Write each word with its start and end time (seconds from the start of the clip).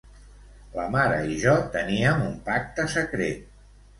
La 0.77 0.85
mare 0.95 1.19
i 1.33 1.35
jo 1.43 1.53
teníem 1.77 2.25
un 2.29 2.33
pacte 2.47 2.89
secret. 2.97 3.55